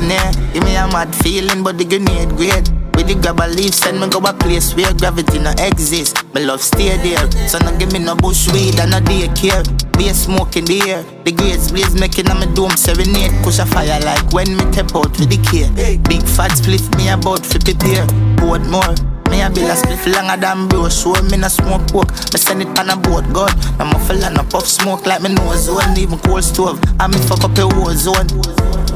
[0.00, 2.70] Near, give me a mad feeling, but the grenade great.
[2.94, 6.24] With the grab a leaf, send me go a place where gravity no exist.
[6.32, 9.62] My love stay there, so no give me no bush weed and no daycare.
[9.98, 13.32] Be a smoke in the air, the grades blaze making a me dome serenade.
[13.42, 15.70] Push a fire like when me tap out with the care.
[16.08, 19.09] Big fat spliff me about fi prepare, board more.
[19.40, 22.60] Me a bill a spliff longer than bro Show me no smoke pork Me send
[22.60, 23.56] it on a boat God.
[23.78, 25.96] Now my fella no puff smoke like me nose zone.
[25.96, 26.78] Even cold stove.
[27.00, 28.28] I me fuck up a war zone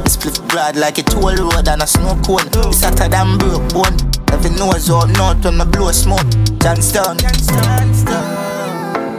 [0.05, 2.45] spliff broad like a toll road and a snow cone.
[2.69, 3.97] It's hotter than broke bone.
[4.37, 6.29] Every nose up north when me blow smoke.
[6.61, 7.17] Johnstown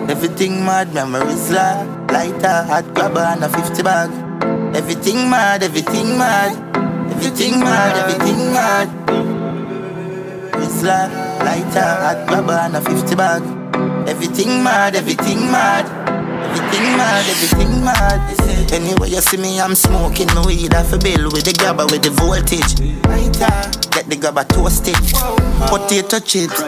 [0.07, 1.81] Everything mad, memories la.
[2.13, 4.11] Lighter, hot grabber and a 50 bag.
[4.75, 6.53] Everything mad, everything mad.
[7.09, 9.34] Everything mad, everything mad
[10.75, 11.07] Rizla,
[11.39, 13.41] lighter, hot grabber and a 50 bag.
[14.09, 15.85] Everything mad, everything mad.
[16.51, 18.73] Everything mad, everything mad.
[18.73, 22.03] Anyway you see me, I'm smoking my weed off a bill With the grabber with
[22.03, 22.75] the voltage.
[23.91, 24.99] Get the grabber toasted.
[25.71, 26.59] Potato chips,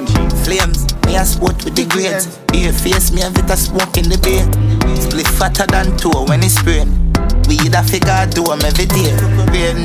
[0.46, 2.38] flames Me a sport with the grades.
[2.48, 4.48] Beer face, me have it a smoke in the beer
[4.96, 7.12] Split fatter than two when it's spraying
[7.50, 9.12] Weed a figure do 'em every day.
[9.52, 9.76] Brave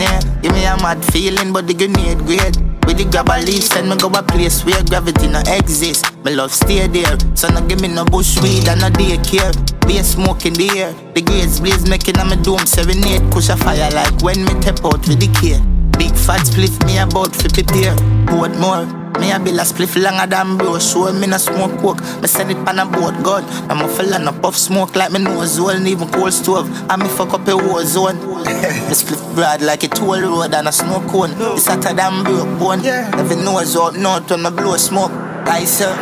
[0.42, 3.88] give me a mad feeling But the grenade great with the grab a leaf, send
[3.88, 6.06] me go a place where gravity no exist.
[6.24, 9.52] My love stay there, so no give me no bush weed and no daycare.
[9.86, 13.30] Be a smoke in the air, the grades blaze making a me dome serenade.
[13.32, 15.60] Push a fire like when me tap out with the care.
[15.98, 17.96] Big fat spliff me about fi prepare.
[18.26, 19.01] Board more.
[19.20, 22.00] Me a bill a spliff longer than bro Show me no smoke coke.
[22.20, 23.44] Me send it pan a boat God.
[23.70, 26.68] I'm a fella no puff smoke like me nose hole And even cold stove.
[26.90, 30.68] And me fuck up a war zone Me spliff broad like a toll road and
[30.68, 31.32] a snow cone.
[31.56, 32.84] It's hotter than broke bone.
[32.84, 35.12] Every nose up north when me blow smoke.
[35.46, 35.98] Ice up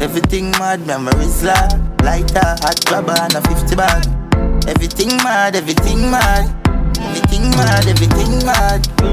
[0.00, 1.68] Everything mad, memories la.
[2.02, 4.06] Lighter, hot grabber and a 50 bag.
[4.66, 6.48] Everything mad, everything mad.
[6.98, 9.09] Everything mad, everything mad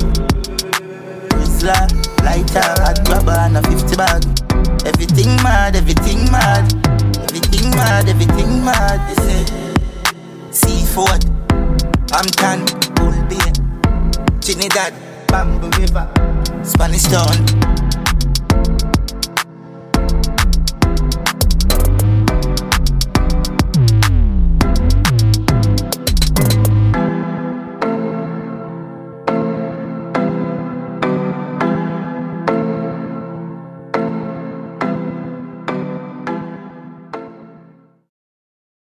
[1.67, 4.23] Rizla, lighter, hot grabber and a 50 bag.
[4.85, 6.63] Everything mad, everything mad.
[7.23, 8.99] Everything mad, everything mad.
[9.09, 9.45] They say
[10.51, 11.23] Seafood,
[12.11, 12.63] Hampton,
[12.95, 13.51] Bull Bay
[14.41, 14.93] Trinidad,
[15.27, 16.07] Bamboo River
[16.63, 17.76] Spanish Town